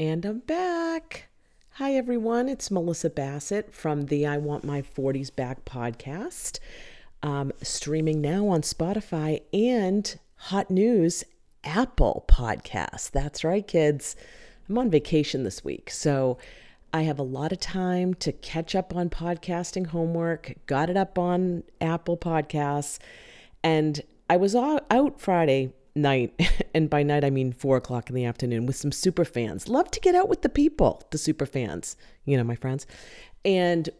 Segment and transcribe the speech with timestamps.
[0.00, 1.26] And I'm back.
[1.72, 2.48] Hi, everyone.
[2.48, 6.60] It's Melissa Bassett from the I Want My 40s Back podcast,
[7.24, 11.24] um, streaming now on Spotify and Hot News
[11.64, 13.10] Apple Podcast.
[13.10, 14.14] That's right, kids.
[14.68, 15.90] I'm on vacation this week.
[15.90, 16.38] So
[16.94, 21.18] I have a lot of time to catch up on podcasting homework, got it up
[21.18, 23.00] on Apple Podcasts.
[23.64, 25.72] And I was out Friday
[26.02, 26.38] night,
[26.74, 29.68] and by night I mean four o'clock in the afternoon, with some super fans.
[29.68, 32.86] Love to get out with the people, the super fans, you know, my friends.
[33.44, 33.90] And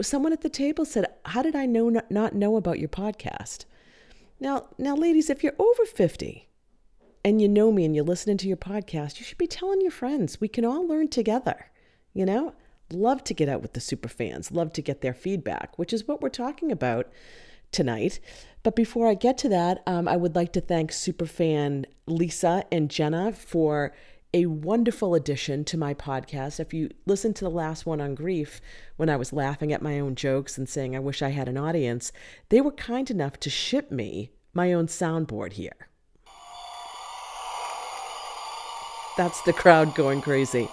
[0.00, 3.64] someone at the table said, "How did I know not know about your podcast?"
[4.40, 6.48] Now, now, ladies, if you're over fifty
[7.24, 9.90] and you know me and you're listening to your podcast, you should be telling your
[9.90, 10.40] friends.
[10.40, 11.70] We can all learn together.
[12.12, 12.54] You know,
[12.92, 16.06] love to get out with the super fans, love to get their feedback, which is
[16.06, 17.10] what we're talking about
[17.74, 18.20] tonight.
[18.62, 22.88] But before I get to that, um, I would like to thank superfan Lisa and
[22.88, 23.92] Jenna for
[24.32, 26.58] a wonderful addition to my podcast.
[26.58, 28.60] If you listen to the last one on grief,
[28.96, 31.58] when I was laughing at my own jokes and saying I wish I had an
[31.58, 32.10] audience,
[32.48, 35.88] they were kind enough to ship me my own soundboard here.
[39.16, 40.68] That's the crowd going crazy.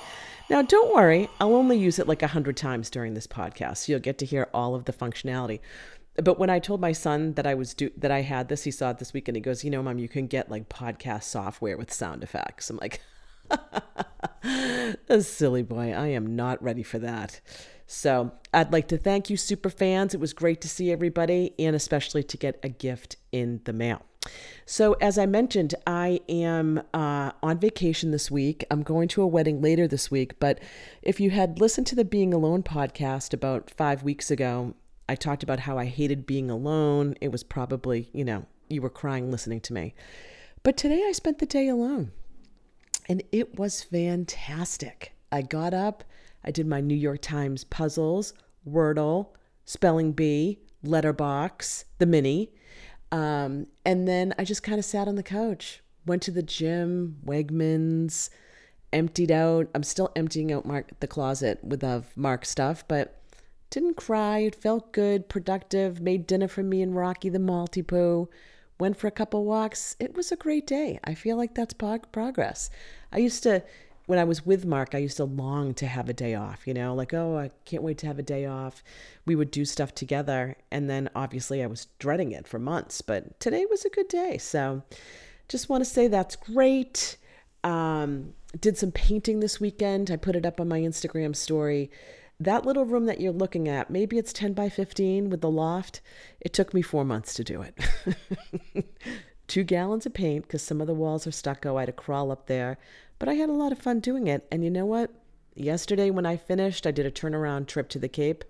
[0.50, 3.92] Now, don't worry, I'll only use it like a hundred times during this podcast, so
[3.92, 5.60] you'll get to hear all of the functionality
[6.16, 8.72] but when I told my son that I was do that I had this, he
[8.72, 9.36] saw it this weekend.
[9.38, 12.78] he goes, "You know, mom, you can get like podcast software with sound effects." I'm
[12.78, 13.02] like,
[15.10, 17.40] "A silly boy, I am not ready for that."
[17.88, 20.14] So I'd like to thank you, super fans.
[20.14, 24.04] It was great to see everybody, and especially to get a gift in the mail.
[24.66, 28.64] So, as I mentioned, I am uh, on vacation this week.
[28.70, 30.40] I'm going to a wedding later this week.
[30.40, 30.60] But
[31.02, 34.76] if you had listened to the Being Alone podcast about five weeks ago,
[35.12, 37.16] I talked about how I hated being alone.
[37.20, 39.94] It was probably, you know, you were crying listening to me.
[40.64, 42.14] But today I spent the day alone
[43.10, 45.12] and it was fantastic.
[45.30, 46.06] I got up,
[46.46, 48.34] I did my New York Times puzzles,
[48.66, 49.32] Wordle,
[49.66, 52.54] Spelling Bee, Letterbox, the mini.
[53.12, 57.18] Um, and then I just kind of sat on the couch, went to the gym,
[57.26, 58.30] Wegmans,
[58.94, 59.68] emptied out.
[59.76, 63.21] I'm still emptying out Mark the closet with of Mark stuff, but
[63.72, 64.40] didn't cry.
[64.40, 66.00] It felt good, productive.
[66.00, 68.28] Made dinner for me and Rocky the Maltipoo.
[68.80, 69.96] Went for a couple walks.
[70.00, 71.00] It was a great day.
[71.04, 72.70] I feel like that's progress.
[73.12, 73.64] I used to,
[74.08, 76.74] when I was with Mark, I used to long to have a day off, you
[76.74, 78.84] know, like, oh, I can't wait to have a day off.
[79.26, 80.58] We would do stuff together.
[80.70, 84.38] And then obviously I was dreading it for months, but today was a good day.
[84.38, 84.84] So
[85.48, 87.18] just want to say that's great.
[87.64, 90.12] Um, did some painting this weekend.
[90.12, 91.90] I put it up on my Instagram story
[92.44, 96.02] that little room that you're looking at, maybe it's 10 by 15 with the loft.
[96.40, 97.78] It took me four months to do it.
[99.48, 101.78] Two gallons of paint because some of the walls are stucco.
[101.78, 102.78] I had to crawl up there,
[103.20, 104.48] but I had a lot of fun doing it.
[104.52, 105.12] And you know what?
[105.56, 108.46] Yesterday, when I finished, I did a turnaround trip to the Cape.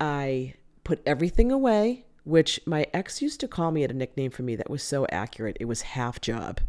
[0.00, 4.42] I put everything away, which my ex used to call me at a nickname for
[4.42, 5.58] me that was so accurate.
[5.60, 6.60] It was half job.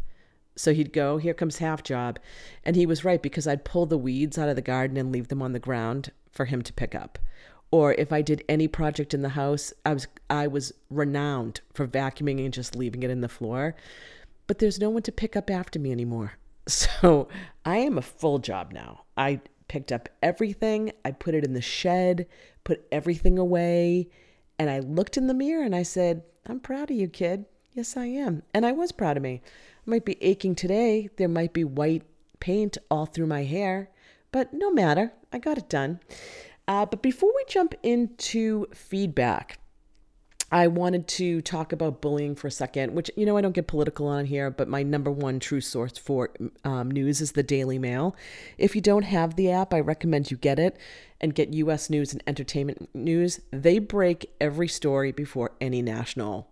[0.58, 2.18] So he'd go, here comes half job.
[2.64, 5.28] And he was right because I'd pull the weeds out of the garden and leave
[5.28, 7.18] them on the ground for him to pick up.
[7.72, 11.84] Or if I did any project in the house, I was I was renowned for
[11.86, 13.74] vacuuming and just leaving it in the floor.
[14.46, 16.32] But there's no one to pick up after me anymore.
[16.68, 17.28] So
[17.64, 19.04] I am a full job now.
[19.16, 22.26] I picked up everything, I put it in the shed,
[22.62, 24.10] put everything away,
[24.58, 27.46] and I looked in the mirror and I said, I'm proud of you, kid.
[27.72, 28.42] Yes, I am.
[28.52, 29.40] And I was proud of me.
[29.86, 31.08] I might be aching today.
[31.16, 32.02] There might be white
[32.38, 33.88] paint all through my hair.
[34.38, 35.98] But no matter, I got it done.
[36.68, 39.58] Uh, but before we jump into feedback,
[40.52, 43.66] I wanted to talk about bullying for a second, which, you know, I don't get
[43.66, 46.30] political on here, but my number one true source for
[46.62, 48.14] um, news is the Daily Mail.
[48.58, 50.76] If you don't have the app, I recommend you get it
[51.20, 53.40] and get US news and entertainment news.
[53.50, 56.48] They break every story before any national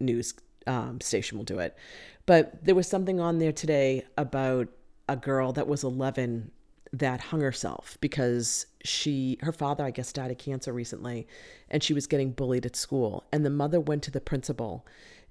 [0.00, 0.32] news
[0.66, 1.76] um, station will do it.
[2.24, 4.68] But there was something on there today about
[5.06, 6.50] a girl that was 11
[6.98, 11.26] that hung herself because she her father I guess died of cancer recently
[11.68, 14.86] and she was getting bullied at school and the mother went to the principal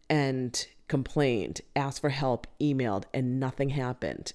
[0.10, 4.34] and complained, asked for help, emailed and nothing happened.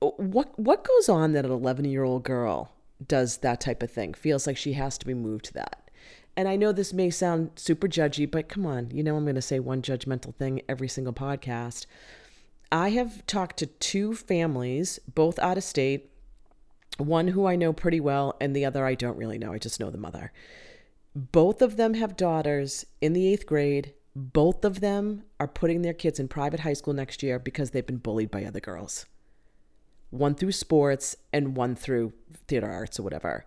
[0.00, 2.72] Uh, what what goes on that an 11-year-old girl
[3.06, 4.14] does that type of thing?
[4.14, 5.90] Feels like she has to be moved to that.
[6.36, 9.36] And I know this may sound super judgy, but come on, you know I'm going
[9.36, 11.86] to say one judgmental thing every single podcast.
[12.72, 16.10] I have talked to two families, both out of state,
[16.98, 19.52] one who I know pretty well, and the other I don't really know.
[19.52, 20.32] I just know the mother.
[21.14, 23.94] Both of them have daughters in the eighth grade.
[24.16, 27.86] Both of them are putting their kids in private high school next year because they've
[27.86, 29.06] been bullied by other girls.
[30.10, 32.12] one through sports and one through
[32.46, 33.44] theater arts or whatever.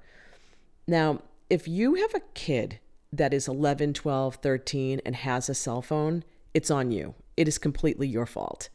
[0.85, 2.79] Now, if you have a kid
[3.13, 6.23] that is 11, 12, 13 and has a cell phone,
[6.53, 7.15] it's on you.
[7.37, 8.67] It is completely your fault.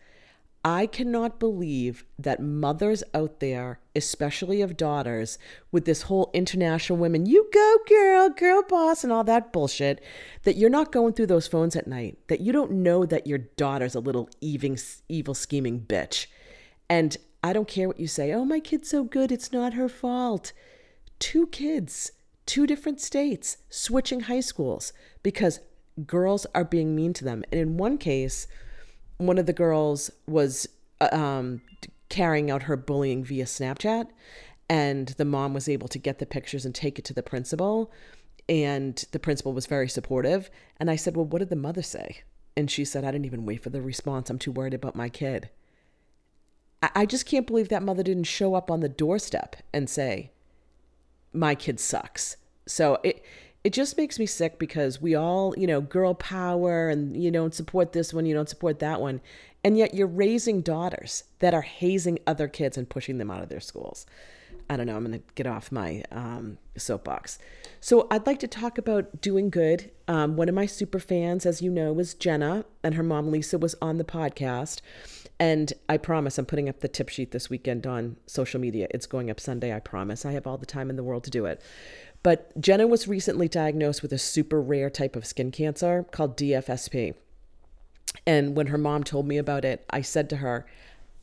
[0.64, 5.36] I cannot believe that mothers out there, especially of daughters,
[5.72, 10.00] with this whole international women, you go girl, girl boss, and all that bullshit,
[10.44, 13.38] that you're not going through those phones at night, that you don't know that your
[13.38, 14.76] daughter's a little evil,
[15.08, 16.26] evil scheming bitch.
[16.88, 19.88] And I don't care what you say, oh, my kid's so good, it's not her
[19.88, 20.52] fault.
[21.18, 22.12] Two kids,
[22.46, 24.92] two different states, switching high schools
[25.24, 25.58] because
[26.06, 27.42] girls are being mean to them.
[27.50, 28.46] And in one case,
[29.26, 30.69] one of the girls was
[31.00, 31.62] uh, um,
[32.08, 34.08] carrying out her bullying via Snapchat,
[34.69, 37.90] and the mom was able to get the pictures and take it to the principal.
[38.48, 40.50] And the principal was very supportive.
[40.78, 42.22] And I said, Well, what did the mother say?
[42.56, 44.28] And she said, I didn't even wait for the response.
[44.30, 45.48] I'm too worried about my kid.
[46.82, 50.32] I, I just can't believe that mother didn't show up on the doorstep and say,
[51.32, 52.36] My kid sucks.
[52.66, 53.24] So it
[53.64, 57.54] it just makes me sick because we all, you know, girl power and you don't
[57.54, 59.20] support this one, you don't support that one.
[59.64, 63.48] And yet you're raising daughters that are hazing other kids and pushing them out of
[63.48, 64.04] their schools.
[64.68, 67.38] I don't know, I'm going to get off my um, soapbox.
[67.80, 69.90] So I'd like to talk about doing good.
[70.08, 73.58] Um, one of my super fans, as you know, was Jenna, and her mom Lisa
[73.58, 74.80] was on the podcast.
[75.38, 78.86] And I promise I'm putting up the tip sheet this weekend on social media.
[78.90, 80.24] It's going up Sunday, I promise.
[80.24, 81.60] I have all the time in the world to do it.
[82.22, 87.14] But Jenna was recently diagnosed with a super rare type of skin cancer called DFSP.
[88.26, 90.66] And when her mom told me about it, I said to her,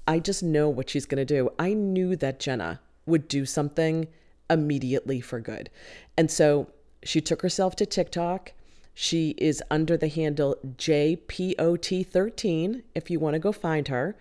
[0.08, 1.52] I just know what she's going to do.
[1.58, 4.08] I knew that Jenna would do something
[4.50, 5.70] immediately for good.
[6.18, 6.68] And so
[7.04, 8.52] she took herself to TikTok.
[8.94, 14.18] She is under the handle JPOT13 if you want to go find her,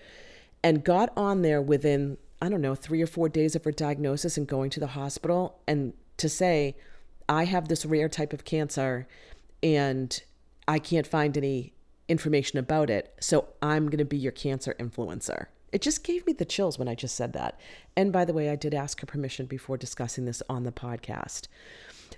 [0.62, 4.36] and got on there within, I don't know, three or four days of her diagnosis
[4.36, 6.76] and going to the hospital and to say,
[7.28, 9.06] I have this rare type of cancer
[9.62, 10.22] and
[10.66, 11.72] I can't find any
[12.08, 13.14] information about it.
[13.20, 15.46] So I'm going to be your cancer influencer.
[15.72, 17.60] It just gave me the chills when I just said that.
[17.96, 21.48] And by the way, I did ask her permission before discussing this on the podcast.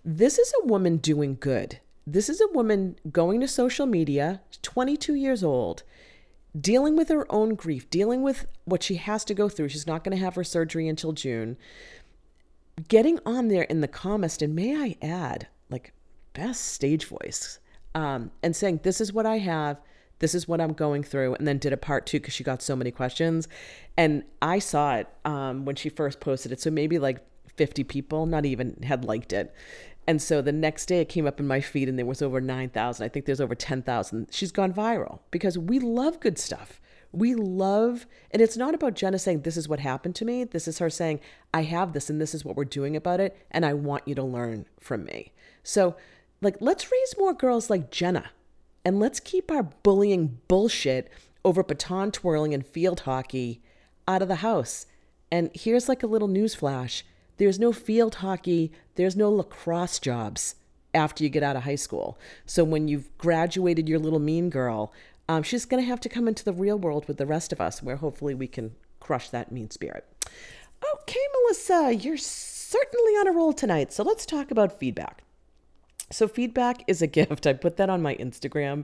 [0.05, 1.81] This is a woman doing good.
[2.07, 5.83] This is a woman going to social media, 22 years old,
[6.59, 9.69] dealing with her own grief, dealing with what she has to go through.
[9.69, 11.57] She's not going to have her surgery until June
[12.89, 15.93] getting on there in the comments, and may I add, like
[16.33, 17.59] best stage voice,
[17.95, 19.81] um, and saying, This is what I have,
[20.21, 22.63] this is what I'm going through, and then did a part two because she got
[22.63, 23.49] so many questions.
[23.97, 26.61] And I saw it um, when she first posted it.
[26.61, 27.25] So maybe like
[27.57, 29.55] 50 people, not even, had liked it.
[30.07, 32.41] And so the next day it came up in my feed and there was over
[32.41, 33.05] 9,000.
[33.05, 34.29] I think there's over 10,000.
[34.31, 36.81] She's gone viral because we love good stuff.
[37.13, 40.45] We love, and it's not about Jenna saying, This is what happened to me.
[40.45, 41.21] This is her saying,
[41.53, 43.37] I have this and this is what we're doing about it.
[43.51, 45.33] And I want you to learn from me.
[45.63, 45.97] So,
[46.41, 48.31] like, let's raise more girls like Jenna
[48.85, 51.11] and let's keep our bullying bullshit
[51.45, 53.61] over baton twirling and field hockey
[54.07, 54.87] out of the house.
[55.31, 57.05] And here's like a little news flash
[57.37, 60.57] there's no field hockey, there's no lacrosse jobs
[60.93, 62.19] after you get out of high school.
[62.45, 64.93] So when you've graduated your little mean girl,
[65.31, 67.61] um, she's going to have to come into the real world with the rest of
[67.61, 70.05] us, where hopefully we can crush that mean spirit.
[70.93, 73.93] Okay, Melissa, you're certainly on a roll tonight.
[73.93, 75.23] So let's talk about feedback.
[76.11, 77.47] So, feedback is a gift.
[77.47, 78.83] I put that on my Instagram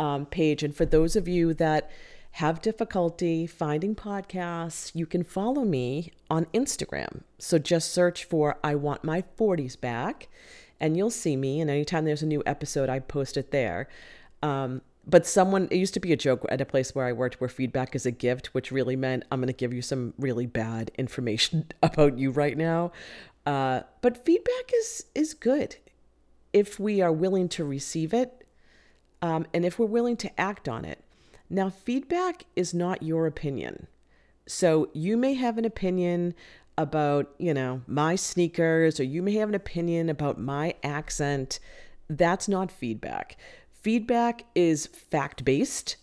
[0.00, 0.62] um, page.
[0.62, 1.90] And for those of you that
[2.36, 7.20] have difficulty finding podcasts, you can follow me on Instagram.
[7.38, 10.28] So, just search for I Want My 40s Back,
[10.80, 11.60] and you'll see me.
[11.60, 13.90] And anytime there's a new episode, I post it there.
[14.42, 17.40] Um, but someone it used to be a joke at a place where I worked
[17.40, 20.46] where feedback is a gift, which really meant I'm going to give you some really
[20.46, 22.92] bad information about you right now.
[23.44, 25.76] Uh, but feedback is is good
[26.52, 28.46] if we are willing to receive it,
[29.20, 31.02] um, and if we're willing to act on it.
[31.48, 33.88] Now, feedback is not your opinion,
[34.46, 36.34] so you may have an opinion
[36.78, 41.58] about you know my sneakers, or you may have an opinion about my accent.
[42.08, 43.36] That's not feedback
[43.82, 45.96] feedback is fact based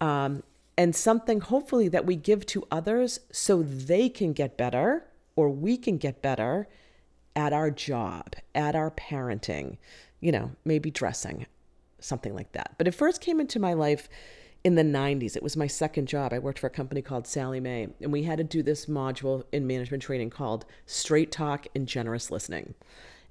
[0.00, 0.42] um,
[0.76, 5.06] and something hopefully that we give to others so they can get better
[5.36, 6.68] or we can get better
[7.36, 9.78] at our job, at our parenting,
[10.20, 11.46] you know, maybe dressing,
[12.00, 12.74] something like that.
[12.76, 14.08] But it first came into my life
[14.64, 15.36] in the 90s.
[15.36, 16.32] It was my second job.
[16.32, 19.44] I worked for a company called Sallie Mae, and we had to do this module
[19.52, 22.74] in management training called Straight Talk and Generous Listening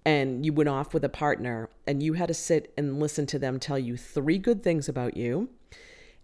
[0.05, 3.39] and you went off with a partner and you had to sit and listen to
[3.39, 5.49] them tell you three good things about you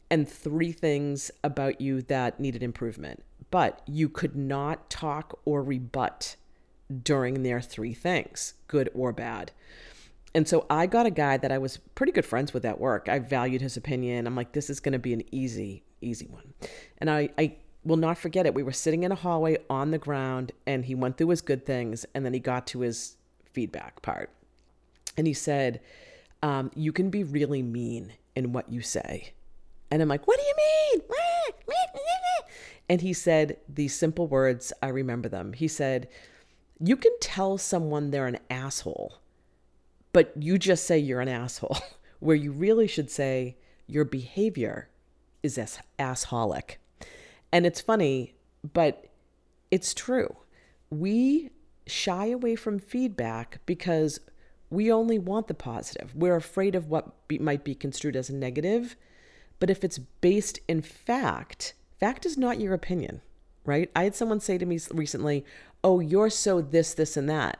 [0.10, 3.24] and three things about you that needed improvement.
[3.52, 6.36] but you could not talk or rebut
[7.04, 9.52] during their three things, good or bad.
[10.34, 13.08] And so I got a guy that I was pretty good friends with at work.
[13.08, 14.28] I valued his opinion.
[14.28, 16.54] I'm like, this is going to be an easy, easy one.
[16.98, 17.56] And I, I
[17.86, 18.54] will not forget it.
[18.54, 21.66] We were sitting in a hallway on the ground and he went through his good
[21.66, 23.16] things and then he got to his
[23.56, 24.30] feedback part.
[25.18, 25.80] And he said,
[26.44, 29.34] um, You can be really mean in what you say.
[29.90, 31.02] And I'm like, What do you mean?
[32.88, 35.54] And he said these simple words, I remember them.
[35.54, 36.08] He said,
[36.80, 39.16] You can tell someone they're an asshole,
[40.14, 41.78] but you just say you're an asshole,
[42.20, 43.58] where you really should say
[43.88, 44.90] your behavior
[45.42, 46.76] is as assholic.
[47.52, 48.36] And it's funny,
[48.74, 49.08] but
[49.72, 50.36] it's true.
[50.90, 51.50] We
[51.88, 54.20] shy away from feedback because
[54.70, 56.16] we only want the positive.
[56.16, 58.96] We're afraid of what be, might be construed as a negative.
[59.60, 63.22] But if it's based in fact, fact is not your opinion,
[63.64, 63.90] right?
[63.96, 65.46] I had someone say to me recently,
[65.84, 67.60] Oh, you're so this, this, and that.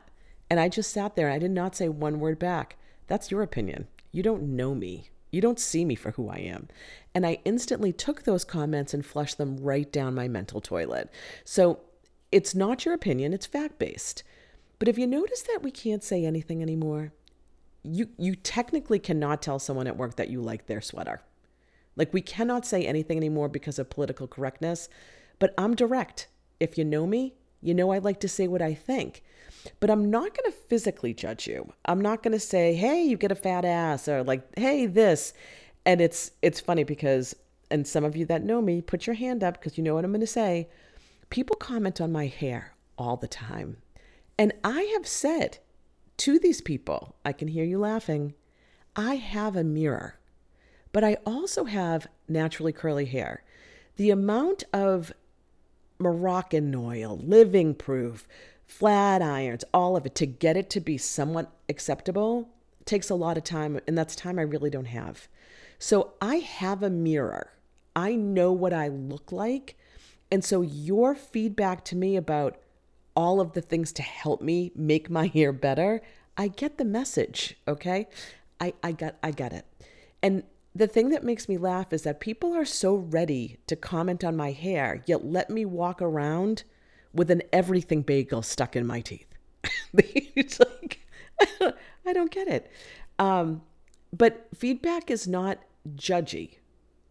[0.50, 1.28] And I just sat there.
[1.28, 2.76] and I did not say one word back.
[3.06, 3.86] That's your opinion.
[4.10, 5.10] You don't know me.
[5.30, 6.68] You don't see me for who I am.
[7.14, 11.10] And I instantly took those comments and flushed them right down my mental toilet.
[11.44, 11.80] So
[12.36, 14.22] it's not your opinion, it's fact based.
[14.78, 17.14] But if you notice that we can't say anything anymore,
[17.82, 21.22] you you technically cannot tell someone at work that you like their sweater.
[21.96, 24.90] Like we cannot say anything anymore because of political correctness,
[25.38, 26.28] but I'm direct.
[26.60, 29.22] If you know me, you know I like to say what I think.
[29.80, 31.72] But I'm not going to physically judge you.
[31.86, 35.32] I'm not going to say, "Hey, you get a fat ass," or like, "Hey, this."
[35.86, 37.34] And it's it's funny because
[37.70, 40.04] and some of you that know me, put your hand up because you know what
[40.04, 40.68] I'm going to say.
[41.30, 43.78] People comment on my hair all the time.
[44.38, 45.58] And I have said
[46.18, 48.34] to these people, I can hear you laughing,
[48.94, 50.18] I have a mirror,
[50.92, 53.42] but I also have naturally curly hair.
[53.96, 55.12] The amount of
[55.98, 58.28] Moroccan oil, living proof,
[58.66, 62.48] flat irons, all of it to get it to be somewhat acceptable
[62.84, 65.28] takes a lot of time, and that's time I really don't have.
[65.78, 67.50] So I have a mirror.
[67.94, 69.76] I know what I look like.
[70.30, 72.58] And so your feedback to me about
[73.14, 76.02] all of the things to help me make my hair better,
[76.36, 78.08] I get the message, okay?
[78.60, 79.64] I, I got I got it.
[80.22, 80.42] And
[80.74, 84.36] the thing that makes me laugh is that people are so ready to comment on
[84.36, 86.64] my hair, yet let me walk around
[87.14, 89.28] with an everything bagel stuck in my teeth.
[89.94, 91.00] it's like
[92.06, 92.70] I don't get it.
[93.18, 93.62] Um,
[94.12, 95.58] but feedback is not
[95.94, 96.56] judgy.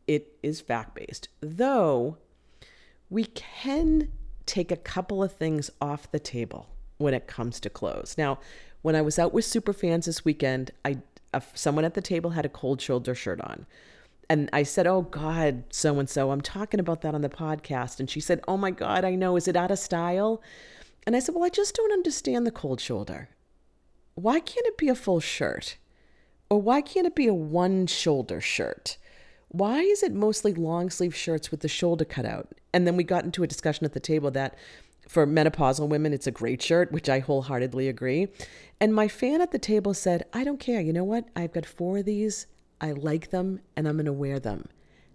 [0.08, 1.30] It is fact based.
[1.42, 2.18] Though
[3.10, 4.12] we can
[4.46, 8.16] take a couple of things off the table when it comes to clothes.
[8.18, 8.40] Now,
[8.82, 11.00] when I was out with super fans this weekend, I
[11.34, 13.66] uh, someone at the table had a cold shoulder shirt on.
[14.30, 18.00] And I said, "Oh God, so and so, I'm talking about that on the podcast."
[18.00, 19.36] And she said, "Oh my God, I know.
[19.36, 20.42] Is it out of style?"
[21.06, 23.30] And I said, "Well, I just don't understand the cold shoulder.
[24.16, 25.78] Why can't it be a full shirt?
[26.50, 28.98] Or why can't it be a one shoulder shirt?
[29.56, 32.50] Why is it mostly long sleeve shirts with the shoulder cut out?
[32.74, 34.58] And then we got into a discussion at the table that
[35.08, 38.28] for menopausal women, it's a great shirt, which I wholeheartedly agree.
[38.82, 40.82] And my fan at the table said, I don't care.
[40.82, 41.30] You know what?
[41.38, 42.48] I've got four of these.
[42.82, 44.68] I like them and I'm going to wear them.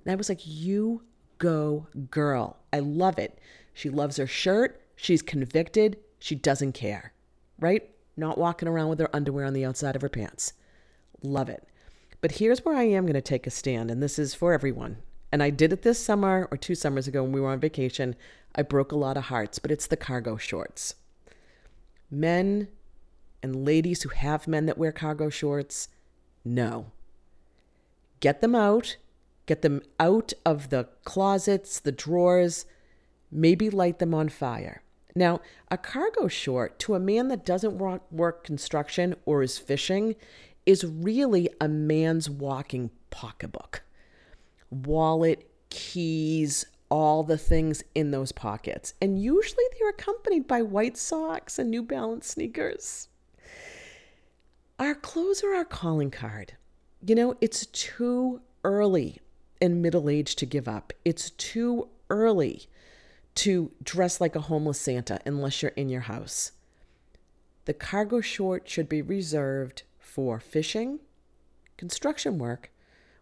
[0.06, 1.02] And I was like, You
[1.36, 2.56] go, girl.
[2.72, 3.38] I love it.
[3.74, 4.80] She loves her shirt.
[4.96, 5.98] She's convicted.
[6.18, 7.12] She doesn't care,
[7.58, 7.90] right?
[8.16, 10.54] Not walking around with her underwear on the outside of her pants.
[11.22, 11.66] Love it.
[12.20, 14.98] But here's where I am going to take a stand, and this is for everyone.
[15.32, 18.16] And I did it this summer or two summers ago when we were on vacation.
[18.54, 20.96] I broke a lot of hearts, but it's the cargo shorts.
[22.10, 22.68] Men
[23.42, 25.88] and ladies who have men that wear cargo shorts,
[26.44, 26.86] no.
[28.18, 28.96] Get them out,
[29.46, 32.66] get them out of the closets, the drawers,
[33.30, 34.82] maybe light them on fire.
[35.14, 40.16] Now, a cargo short to a man that doesn't work, construction or is fishing
[40.66, 43.82] is really a man's walking pocketbook
[44.70, 48.94] wallet, keys, all the things in those pockets.
[49.00, 53.08] And usually they're accompanied by white socks and New Balance sneakers.
[54.78, 56.54] Our clothes are our calling card.
[57.06, 59.20] You know, it's too early
[59.60, 60.92] in middle age to give up.
[61.04, 62.66] It's too early
[63.36, 66.52] to dress like a homeless Santa unless you're in your house.
[67.66, 69.84] The cargo short should be reserved
[70.20, 71.00] for fishing,
[71.78, 72.70] construction work,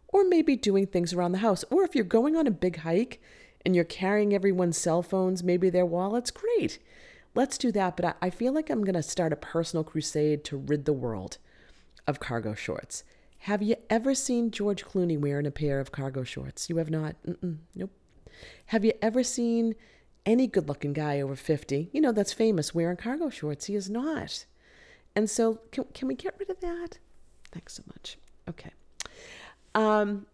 [0.08, 1.64] or maybe doing things around the house.
[1.70, 3.22] Or if you're going on a big hike
[3.64, 6.80] and you're carrying everyone's cell phones, maybe their wallets, great.
[7.36, 7.96] Let's do that.
[7.96, 11.38] But I feel like I'm going to start a personal crusade to rid the world
[12.08, 13.04] of cargo shorts.
[13.42, 16.68] Have you ever seen George Clooney wearing a pair of cargo shorts?
[16.68, 17.14] You have not?
[17.24, 17.92] Mm-mm, nope.
[18.66, 19.76] Have you ever seen
[20.26, 23.64] any good looking guy over 50, you know, that's famous wearing cargo shorts.
[23.66, 24.44] He is not.
[25.14, 26.98] And so, can, can we get rid of that?
[27.52, 28.18] Thanks so much.
[28.48, 28.70] Okay.
[29.74, 30.26] Um,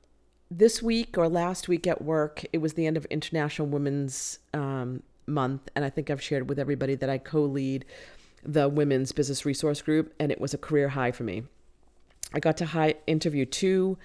[0.50, 5.02] this week or last week at work, it was the end of International Women's um,
[5.26, 5.70] Month.
[5.74, 7.84] And I think I've shared with everybody that I co lead
[8.44, 11.44] the Women's Business Resource Group, and it was a career high for me.
[12.32, 13.96] I got to high, interview two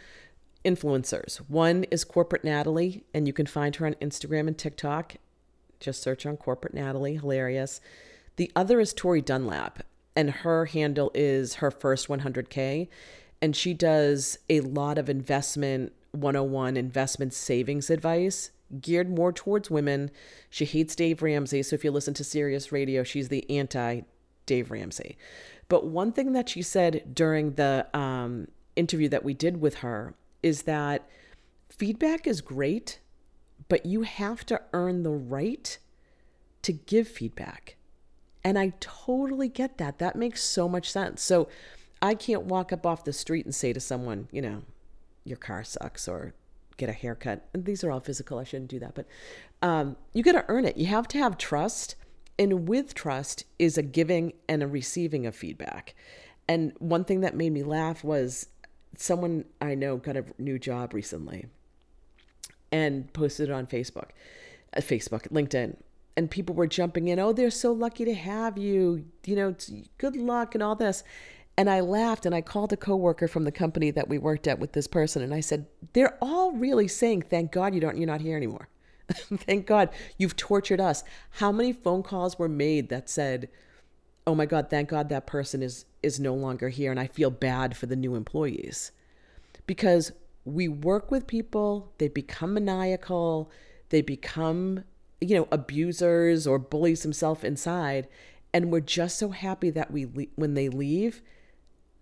[0.63, 1.37] influencers.
[1.49, 5.15] One is Corporate Natalie, and you can find her on Instagram and TikTok.
[5.79, 7.81] Just search on Corporate Natalie, hilarious.
[8.35, 9.83] The other is Tori Dunlap,
[10.19, 12.89] and her handle is her first 100K.
[13.41, 20.11] And she does a lot of investment 101 investment savings advice geared more towards women.
[20.49, 21.63] She hates Dave Ramsey.
[21.63, 24.01] So if you listen to Sirius Radio, she's the anti
[24.45, 25.17] Dave Ramsey.
[25.69, 30.15] But one thing that she said during the um, interview that we did with her
[30.43, 31.07] is that
[31.69, 32.99] feedback is great,
[33.69, 35.77] but you have to earn the right
[36.63, 37.77] to give feedback.
[38.43, 39.99] And I totally get that.
[39.99, 41.21] That makes so much sense.
[41.21, 41.49] So
[42.01, 44.63] I can't walk up off the street and say to someone, you know,
[45.25, 46.33] your car sucks or
[46.77, 47.47] get a haircut.
[47.53, 48.39] And these are all physical.
[48.39, 48.95] I shouldn't do that.
[48.95, 49.07] But
[49.61, 50.77] um, you got to earn it.
[50.77, 51.95] You have to have trust
[52.39, 55.93] and with trust is a giving and a receiving of feedback.
[56.47, 58.47] And one thing that made me laugh was
[58.95, 61.47] someone I know got a new job recently
[62.71, 64.11] and posted it on Facebook,
[64.75, 65.75] uh, Facebook, LinkedIn.
[66.19, 69.55] And people were jumping in, oh, they're so lucky to have you, you know,
[69.97, 71.01] good luck and all this.
[71.55, 74.59] And I laughed and I called a coworker from the company that we worked at
[74.59, 78.05] with this person and I said, they're all really saying, thank God you don't, you're
[78.05, 78.67] not here anymore.
[79.37, 81.05] Thank God you've tortured us.
[81.31, 83.49] How many phone calls were made that said,
[84.27, 87.31] "Oh my God, thank God that person is is no longer here and I feel
[87.31, 88.91] bad for the new employees."
[89.65, 90.11] Because
[90.45, 93.49] we work with people, they become maniacal,
[93.89, 94.83] they become,
[95.21, 98.07] you know, abusers or bullies themselves inside,
[98.53, 100.03] and we're just so happy that we
[100.35, 101.21] when they leave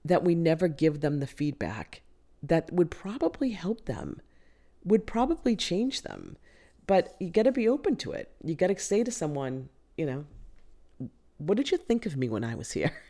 [0.05, 2.01] that we never give them the feedback
[2.41, 4.21] that would probably help them,
[4.85, 6.37] would probably change them
[6.87, 8.31] but you got to be open to it.
[8.43, 10.25] You got to say to someone, you know,
[11.37, 12.93] what did you think of me when I was here?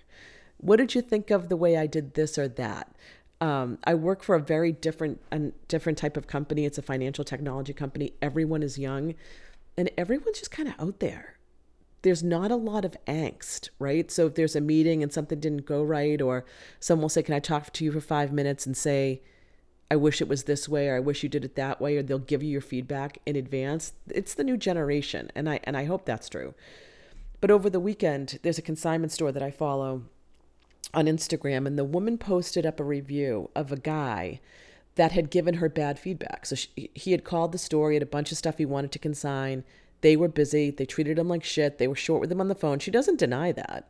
[0.60, 2.92] What did you think of the way I did this or that?
[3.40, 6.66] Um, I work for a very different a different type of company.
[6.66, 8.14] It's a financial technology company.
[8.24, 9.14] Everyone is young,
[9.78, 11.38] and everyone's just kind of out there.
[12.02, 14.10] There's not a lot of angst, right?
[14.10, 16.46] So if there's a meeting and something didn't go right, or
[16.80, 19.22] someone will say, "Can I talk to you for five minutes?" and say,
[19.90, 22.04] I wish it was this way or I wish you did it that way or
[22.04, 23.94] they'll give you your feedback in advance.
[24.10, 26.54] It's the new generation and I and I hope that's true.
[27.40, 30.04] But over the weekend, there's a consignment store that I follow
[30.94, 34.42] on Instagram and the woman posted up a review of a guy
[34.98, 36.46] that had given her bad feedback.
[36.46, 38.92] So she, he had called the store, he had a bunch of stuff he wanted
[38.92, 39.64] to consign.
[40.02, 42.56] They were busy, they treated him like shit, they were short with him on the
[42.56, 42.80] phone.
[42.80, 43.90] She doesn't deny that.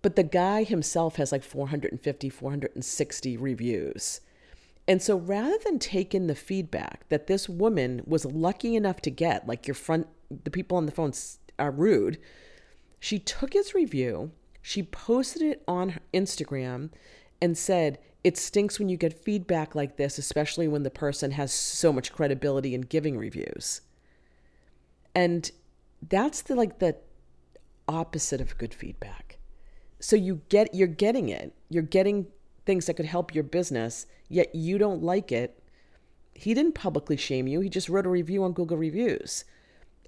[0.00, 4.20] But the guy himself has like 450, 460 reviews
[4.88, 9.10] and so rather than take in the feedback that this woman was lucky enough to
[9.10, 10.06] get, like your front,
[10.44, 11.12] the people on the phone
[11.58, 12.18] are rude,
[13.00, 14.30] she took his review,
[14.62, 16.90] she posted it on Instagram
[17.42, 21.52] and said, it stinks when you get feedback like this, especially when the person has
[21.52, 23.82] so much credibility in giving reviews.
[25.14, 25.48] And
[26.02, 26.96] that's the like the
[27.86, 29.38] opposite of good feedback.
[30.00, 31.54] So you get you're getting it.
[31.68, 32.26] You're getting
[32.64, 35.62] things that could help your business, yet you don't like it,
[36.34, 37.60] he didn't publicly shame you.
[37.60, 39.44] He just wrote a review on Google Reviews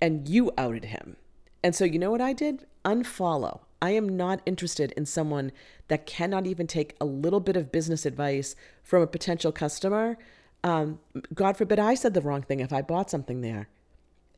[0.03, 1.19] and you outed him.
[1.63, 2.67] And so, you know what I did?
[2.85, 3.61] Unfollow.
[3.81, 5.53] I am not interested in someone
[5.89, 10.19] that cannot even take a little bit of business advice from a potential customer.
[10.65, 10.99] Um,
[11.35, 13.69] God forbid I said the wrong thing if I bought something there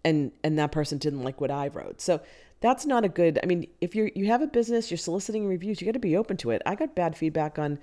[0.05, 2.01] and and that person didn't like what I wrote.
[2.01, 2.21] So
[2.61, 5.81] that's not a good i mean if you're you have a business you're soliciting reviews
[5.81, 6.63] you got to be open to it.
[6.67, 7.79] I got bad feedback on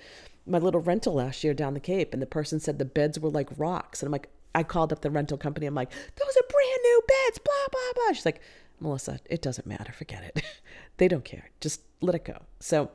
[0.46, 3.30] my little rental last year down the cape and the person said the beds were
[3.30, 4.02] like rocks.
[4.02, 5.66] And i'm like i called up the rental company.
[5.66, 8.14] I'm like those are brand new beds blah blah blah.
[8.14, 8.42] She's like
[8.80, 9.92] melissa it doesn't matter.
[9.92, 10.44] Forget it
[10.98, 12.90] they don't care just let it go so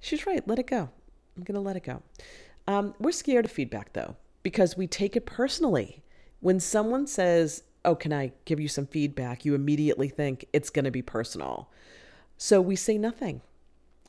[0.00, 0.88] she's right let it go
[1.36, 2.02] i'm gonna let it go
[2.66, 6.02] um, we're scared of feedback though because we take it personally
[6.40, 9.44] when someone says oh, can I give you some feedback?
[9.44, 11.70] You immediately think it's going to be personal.
[12.36, 13.40] So we say nothing,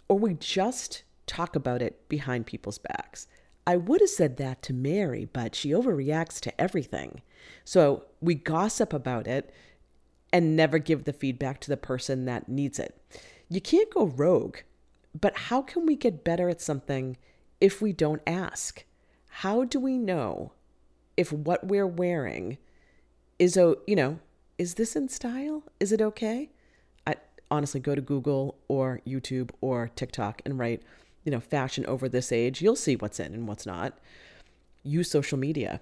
[0.07, 3.27] or we just talk about it behind people's backs.
[3.65, 7.21] I would have said that to Mary, but she overreacts to everything.
[7.63, 9.51] So we gossip about it
[10.31, 12.99] and never give the feedback to the person that needs it.
[13.49, 14.57] You can't go rogue,
[15.19, 17.17] but how can we get better at something
[17.59, 18.83] if we don't ask?
[19.29, 20.53] How do we know
[21.17, 22.57] if what we're wearing
[23.37, 24.19] is a you know
[24.59, 25.63] is this in style?
[25.79, 26.49] Is it okay?
[27.07, 27.15] I
[27.49, 30.83] honestly go to Google or YouTube or TikTok and write,
[31.23, 32.61] you know, fashion over this age.
[32.61, 33.97] You'll see what's in and what's not.
[34.83, 35.79] Use social media.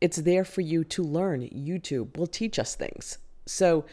[0.00, 1.42] It's there for you to learn.
[1.48, 3.18] YouTube will teach us things.
[3.50, 3.84] So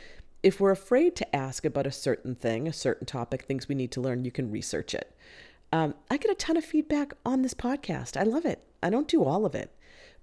[0.43, 3.91] if we're afraid to ask about a certain thing, a certain topic, things we need
[3.93, 5.17] to learn, you can research it.
[5.73, 8.15] Um, I get a ton of feedback on this podcast.
[8.15, 8.61] I love it.
[8.83, 9.71] I don't do all of it,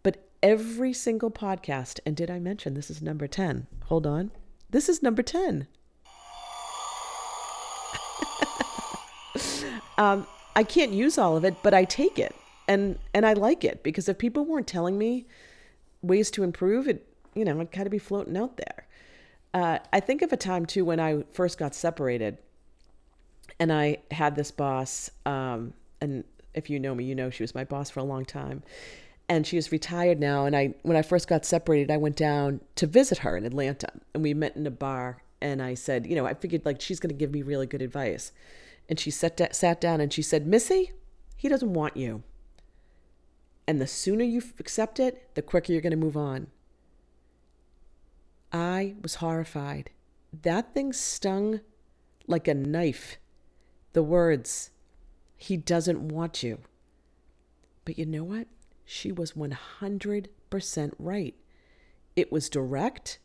[0.04, 3.66] but every single podcast, and did I mention this is number 10?
[3.86, 4.30] Hold on.
[4.70, 5.66] This is number 10.
[9.98, 12.36] um, I can't use all of it, but I take it
[12.68, 15.26] and and I like it because if people weren't telling me
[16.02, 18.83] ways to improve, it you know, I'd kind of be floating out there.
[19.54, 22.38] Uh, I think of a time too when I first got separated,
[23.60, 27.54] and I had this boss, um, and if you know me, you know she was
[27.54, 28.64] my boss for a long time,
[29.28, 30.44] and she is retired now.
[30.44, 33.88] And I, when I first got separated, I went down to visit her in Atlanta,
[34.12, 35.22] and we met in a bar.
[35.40, 37.82] And I said, you know, I figured like she's going to give me really good
[37.82, 38.32] advice,
[38.88, 40.90] and she sat da- sat down and she said, Missy,
[41.36, 42.24] he doesn't want you.
[43.68, 46.48] And the sooner you accept it, the quicker you're going to move on.
[48.54, 49.90] I was horrified.
[50.42, 51.60] That thing stung
[52.28, 53.18] like a knife.
[53.94, 54.70] The words,
[55.36, 56.60] he doesn't want you.
[57.84, 58.46] But you know what?
[58.84, 61.34] She was 100% right.
[62.14, 63.18] It was direct.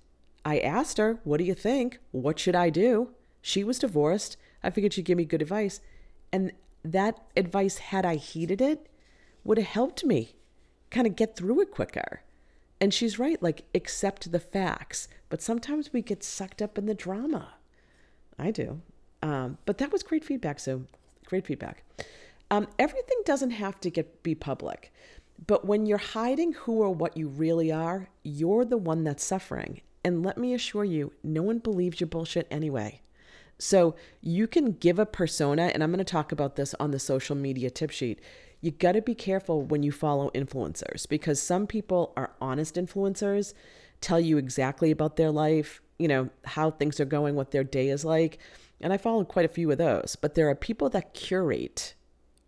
[0.44, 2.00] I asked her, What do you think?
[2.10, 3.12] What should I do?
[3.40, 4.36] She was divorced.
[4.64, 5.80] I figured she'd give me good advice.
[6.32, 8.88] And that advice, had I heeded it,
[9.44, 10.34] would have helped me
[10.90, 12.24] kind of get through it quicker.
[12.82, 15.08] And she's right, like, accept the facts.
[15.30, 17.56] But sometimes we get sucked up in the drama.
[18.38, 18.82] I do.
[19.22, 20.60] Um, but that was great feedback.
[20.60, 20.84] So,
[21.26, 21.84] great feedback.
[22.52, 24.92] Um, everything doesn't have to get be public.
[25.46, 29.82] But when you're hiding who or what you really are, you're the one that's suffering.
[30.04, 33.02] And let me assure you, no one believes your bullshit anyway.
[33.58, 37.00] So you can give a persona, and I'm going to talk about this on the
[37.00, 38.20] social media tip sheet.
[38.62, 43.54] You got to be careful when you follow influencers because some people are honest influencers,
[44.02, 47.90] tell you exactly about their life, you know, how things are going, what their day
[47.90, 48.38] is like.
[48.82, 51.94] And I follow quite a few of those, but there are people that curate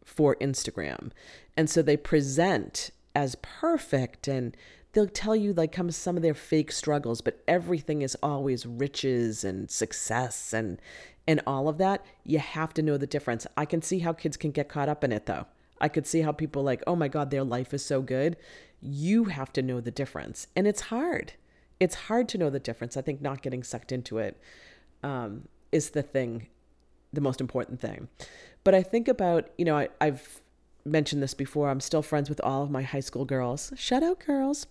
[0.04, 1.12] for Instagram.
[1.56, 4.56] And so they present as perfect and
[4.94, 9.44] they'll tell you like come some of their fake struggles, but everything is always riches
[9.44, 10.82] and success and
[11.28, 12.04] and all of that.
[12.26, 13.46] You have to know the difference.
[13.56, 15.46] I can see how kids can get caught up in it though.
[15.82, 18.38] I could see how people like, "Oh my god, their life is so good."
[18.82, 20.48] You have to know the difference.
[20.56, 21.34] And it's hard.
[21.80, 22.96] It's hard to know the difference.
[22.96, 24.42] I think not getting sucked into it
[25.04, 26.48] um, is the thing,
[27.14, 28.08] the most important thing.
[28.64, 30.42] But I think about, you know, I, I've
[30.86, 31.70] mentioned this before.
[31.70, 33.72] I'm still friends with all of my high school girls.
[33.76, 34.68] Shout out, girls.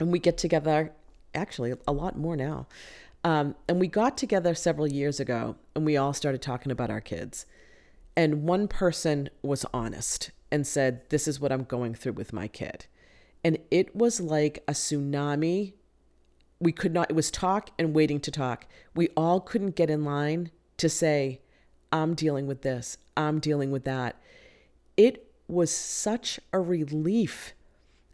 [0.00, 0.92] And we get together,
[1.34, 2.66] actually, a lot more now.
[3.22, 7.00] Um, and we got together several years ago and we all started talking about our
[7.00, 7.46] kids.
[8.16, 12.48] And one person was honest and said, This is what I'm going through with my
[12.48, 12.86] kid.
[13.42, 15.74] And it was like a tsunami.
[16.60, 18.66] We could not, it was talk and waiting to talk.
[18.94, 21.40] We all couldn't get in line to say,
[21.92, 24.20] I'm dealing with this, I'm dealing with that.
[24.96, 27.54] It was such a relief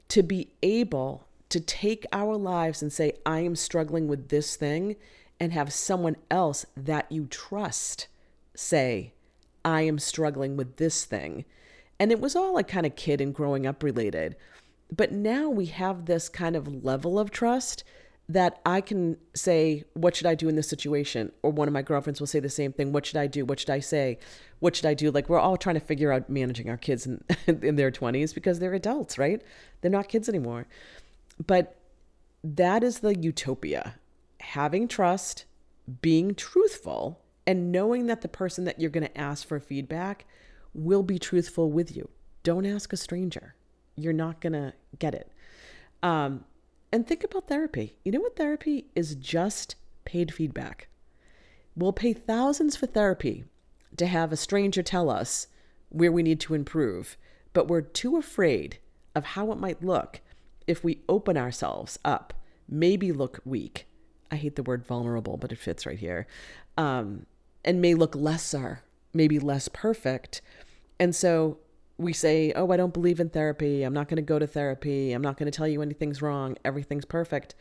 [0.09, 4.97] to be able to take our lives and say, I am struggling with this thing,
[5.39, 8.09] and have someone else that you trust
[8.55, 9.15] say,
[9.65, 11.45] I am struggling with this thing.
[11.99, 14.37] And it was all like kind of kid and growing up related.
[14.95, 17.85] But now we have this kind of level of trust
[18.29, 21.33] that I can say, What should I do in this situation?
[21.43, 23.45] Or one of my girlfriends will say the same thing What should I do?
[23.45, 24.19] What should I say?
[24.61, 25.11] What should I do?
[25.11, 28.59] Like, we're all trying to figure out managing our kids in, in their 20s because
[28.59, 29.43] they're adults, right?
[29.81, 30.67] They're not kids anymore.
[31.45, 31.77] But
[32.45, 33.95] that is the utopia
[34.41, 35.45] having trust,
[36.01, 37.21] being truthful,
[37.51, 40.25] and knowing that the person that you're going to ask for feedback
[40.73, 42.09] will be truthful with you.
[42.45, 43.57] Don't ask a stranger.
[43.97, 45.33] You're not going to get it.
[46.01, 46.45] Um,
[46.93, 47.97] and think about therapy.
[48.05, 50.87] You know what therapy is just paid feedback.
[51.75, 53.47] We'll pay thousands for therapy
[53.97, 55.49] to have a stranger tell us
[55.89, 57.17] where we need to improve,
[57.53, 58.79] but we're too afraid
[59.17, 60.21] of how it might look
[60.69, 62.33] if we open ourselves up,
[62.69, 63.89] maybe look weak.
[64.31, 66.29] I hate the word vulnerable, but it fits right here.
[66.77, 67.27] Um,
[67.65, 70.41] and may look lesser, maybe less perfect.
[70.99, 71.59] And so
[71.99, 73.83] we say, oh, I don't believe in therapy.
[73.83, 75.13] I'm not going to go to therapy.
[75.13, 76.57] I'm not going to tell you anything's wrong.
[76.65, 77.55] Everything's perfect.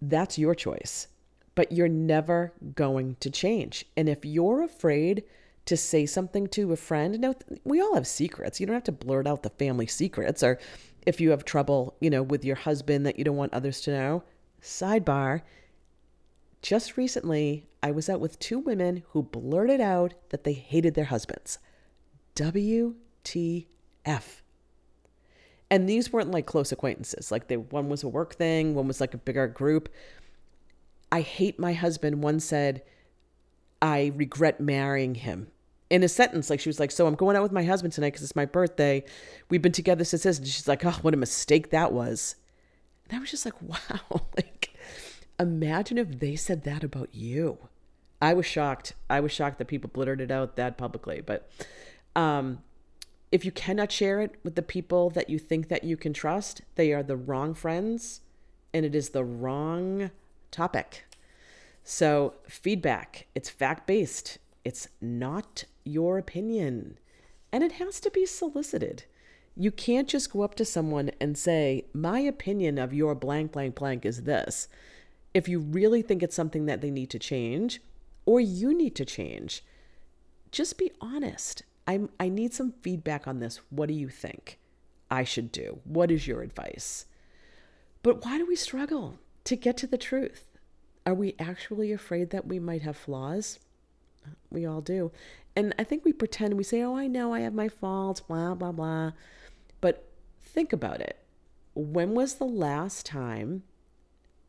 [0.00, 1.08] That's your choice.
[1.54, 3.86] But you're never going to change.
[3.96, 5.24] And if you're afraid
[5.64, 7.34] to say something to a friend, now
[7.64, 8.60] we all have secrets.
[8.60, 10.42] You don't have to blurt out the family secrets.
[10.42, 10.58] Or
[11.06, 13.90] if you have trouble, you know, with your husband that you don't want others to
[13.90, 14.22] know,
[14.62, 15.42] sidebar,
[16.66, 21.04] just recently, I was out with two women who blurted out that they hated their
[21.04, 21.60] husbands.
[22.34, 22.96] WTF.
[25.70, 27.30] And these weren't like close acquaintances.
[27.30, 29.88] Like they one was a work thing, one was like a bigger group.
[31.12, 32.20] I hate my husband.
[32.20, 32.82] One said,
[33.80, 35.46] I regret marrying him.
[35.88, 38.08] In a sentence, like she was like, So I'm going out with my husband tonight
[38.08, 39.04] because it's my birthday.
[39.50, 40.38] We've been together since this.
[40.38, 42.34] And she's like, Oh, what a mistake that was.
[43.08, 44.22] And I was just like, Wow.
[44.36, 44.75] like,
[45.38, 47.58] imagine if they said that about you.
[48.20, 48.94] I was shocked.
[49.10, 51.20] I was shocked that people blurted it out that publicly.
[51.20, 51.50] But
[52.14, 52.62] um,
[53.30, 56.62] if you cannot share it with the people that you think that you can trust,
[56.76, 58.20] they are the wrong friends
[58.72, 60.10] and it is the wrong
[60.50, 61.04] topic.
[61.84, 64.38] So, feedback, it's fact based.
[64.64, 66.98] It's not your opinion.
[67.52, 69.04] And it has to be solicited.
[69.56, 73.76] You can't just go up to someone and say, My opinion of your blank, blank,
[73.76, 74.68] blank is this.
[75.36, 77.82] If you really think it's something that they need to change
[78.24, 79.62] or you need to change,
[80.50, 83.60] just be honest I'm, I need some feedback on this.
[83.68, 84.58] What do you think
[85.10, 85.80] I should do?
[85.84, 87.04] What is your advice?
[88.02, 90.46] But why do we struggle to get to the truth?
[91.04, 93.58] Are we actually afraid that we might have flaws?
[94.50, 95.12] We all do.
[95.54, 98.54] And I think we pretend, we say, oh, I know I have my faults, blah,
[98.54, 99.12] blah, blah.
[99.82, 100.08] But
[100.40, 101.18] think about it.
[101.74, 103.64] When was the last time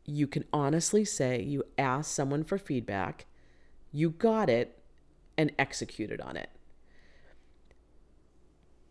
[0.08, 3.26] you can honestly say you asked someone for feedback,
[3.92, 4.78] you got it,
[5.36, 6.50] and executed on it?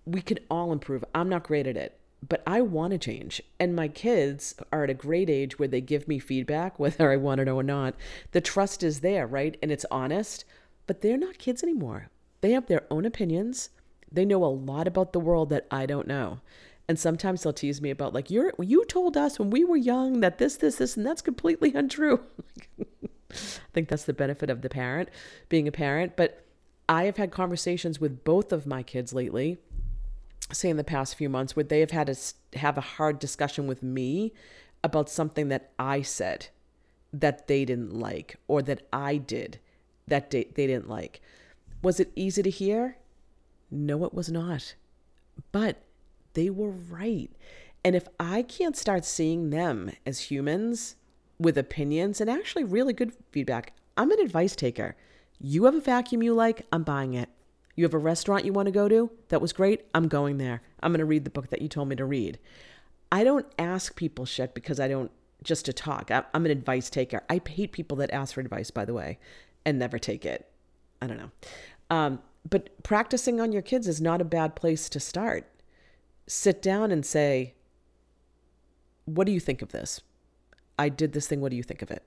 [0.08, 1.04] we can all improve.
[1.14, 3.42] I'm not great at it, but I want to change.
[3.60, 7.18] And my kids are at a great age where they give me feedback, whether I
[7.18, 7.96] want it or not.
[8.32, 9.58] The trust is there, right?
[9.62, 10.46] And it's honest,
[10.88, 12.10] but they're not kids anymore.
[12.42, 13.70] They have their own opinions.
[14.12, 16.40] They know a lot about the world that I don't know.
[16.90, 20.22] And sometimes they'll tease me about like you're you told us when we were young
[20.22, 22.22] that this this this and that's completely untrue.
[22.80, 25.10] I think that's the benefit of the parent
[25.50, 26.46] being a parent, but
[26.88, 29.58] I have had conversations with both of my kids lately
[30.54, 33.68] say in the past few months would they have had to have a hard discussion
[33.68, 34.34] with me
[34.84, 36.48] about something that I said
[37.12, 39.60] that they didn't like or that I did
[40.08, 41.22] that they, they didn't like.
[41.82, 42.98] Was it easy to hear?
[43.70, 44.76] No, it was not.
[45.52, 45.82] But
[46.38, 47.32] they were right.
[47.84, 50.96] And if I can't start seeing them as humans
[51.40, 54.96] with opinions and actually really good feedback, I'm an advice taker.
[55.40, 57.30] You have a vacuum you like, I'm buying it.
[57.76, 59.10] You have a restaurant you want to go to?
[59.30, 59.86] That was great.
[59.96, 60.62] I'm going there.
[60.84, 62.38] I'm going to read the book that you told me to read.
[63.12, 65.10] I don't ask people shit because I don't
[65.44, 66.12] just to talk.
[66.12, 67.24] I'm an advice taker.
[67.32, 69.18] I hate people that ask for advice, by the way,
[69.66, 70.48] and never take it.
[71.02, 71.32] I don't know.
[71.90, 75.48] Um, but practicing on your kids is not a bad place to start.
[76.28, 77.54] Sit down and say,
[79.06, 80.02] What do you think of this?
[80.78, 81.42] I did this thing.
[81.42, 82.04] What do you think of it?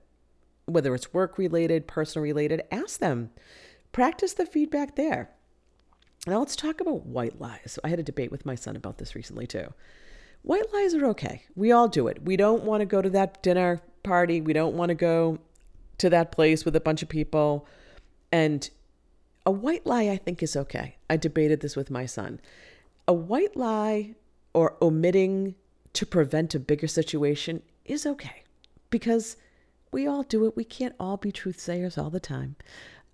[0.65, 3.31] Whether it's work related, personal related, ask them.
[3.91, 5.31] Practice the feedback there.
[6.27, 7.79] Now let's talk about white lies.
[7.83, 9.73] I had a debate with my son about this recently too.
[10.43, 11.43] White lies are okay.
[11.55, 12.23] We all do it.
[12.23, 14.39] We don't want to go to that dinner party.
[14.39, 15.39] We don't want to go
[15.97, 17.67] to that place with a bunch of people.
[18.31, 18.69] And
[19.45, 20.95] a white lie, I think, is okay.
[21.09, 22.39] I debated this with my son.
[23.11, 24.15] A white lie
[24.53, 25.55] or omitting
[25.91, 28.43] to prevent a bigger situation is okay
[28.89, 29.35] because
[29.91, 30.55] we all do it.
[30.55, 32.55] We can't all be truth sayers all the time.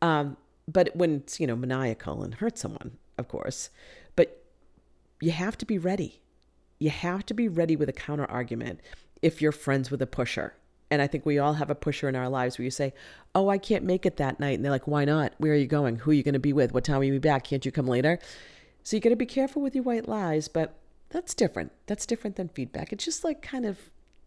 [0.03, 3.71] Um, but when it's, you know, maniacal and hurt someone, of course.
[4.15, 4.43] But
[5.19, 6.21] you have to be ready.
[6.77, 8.81] You have to be ready with a counter argument
[9.23, 10.53] if you're friends with a pusher.
[10.91, 12.93] And I think we all have a pusher in our lives where you say,
[13.33, 14.57] Oh, I can't make it that night.
[14.57, 15.33] And they're like, Why not?
[15.39, 15.95] Where are you going?
[15.95, 16.71] Who are you going to be with?
[16.71, 17.45] What time will you be back?
[17.45, 18.19] Can't you come later?
[18.87, 20.77] So you got to be careful with your white lies, but
[21.09, 21.73] that's different.
[21.87, 22.93] That's different than feedback.
[22.93, 23.77] It's just like kind of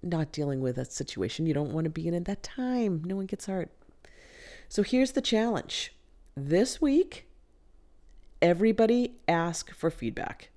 [0.02, 3.00] not dealing with a situation you don't want to be in at that time.
[3.06, 3.70] No one gets hurt.
[4.68, 5.94] So here's the challenge
[6.36, 7.26] this week,
[8.42, 10.50] everybody ask for feedback.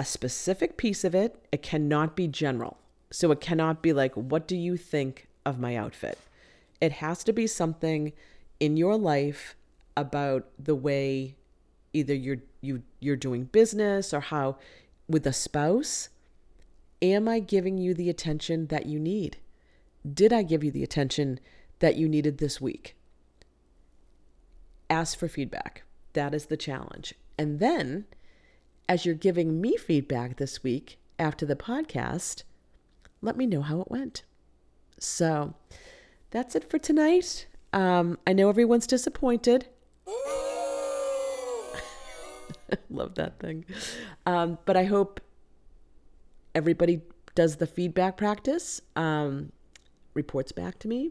[0.00, 2.76] A specific piece of it, it cannot be general.
[3.12, 6.18] So it cannot be like, what do you think of my outfit?
[6.80, 8.12] It has to be something
[8.58, 9.54] in your life
[9.96, 11.36] about the way
[11.96, 14.56] either you're you you're doing business or how
[15.08, 16.08] with a spouse
[17.02, 19.38] am I giving you the attention that you need?
[20.08, 21.40] Did I give you the attention
[21.78, 22.96] that you needed this week?
[24.90, 25.82] ask for feedback.
[26.12, 27.14] That is the challenge.
[27.38, 28.06] And then,
[28.88, 32.44] as you're giving me feedback this week after the podcast,
[33.20, 34.22] let me know how it went.
[34.98, 35.54] So
[36.30, 37.46] that's it for tonight.
[37.72, 39.66] Um, I know everyone's disappointed.
[42.90, 43.64] Love that thing.
[44.24, 45.20] Um, but I hope
[46.54, 47.02] everybody
[47.34, 48.80] does the feedback practice.
[48.96, 49.52] Um,
[50.14, 51.10] reports back to me.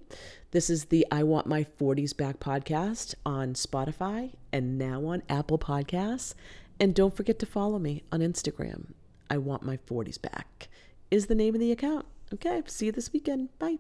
[0.52, 5.60] This is the I Want My 40s Back podcast on Spotify and now on Apple
[5.60, 6.34] Podcasts.
[6.80, 8.88] And don't forget to follow me on Instagram.
[9.30, 10.68] I Want My 40s Back
[11.10, 12.06] is the name of the account.
[12.34, 13.58] Okay, see you this weekend.
[13.60, 13.78] Bye.